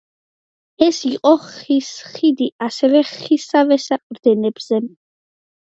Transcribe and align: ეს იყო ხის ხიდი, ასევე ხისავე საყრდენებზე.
ეს 0.85 1.01
იყო 1.09 1.33
ხის 1.43 1.91
ხიდი, 2.15 2.49
ასევე 2.71 3.05
ხისავე 3.13 3.79
საყრდენებზე. 3.89 4.87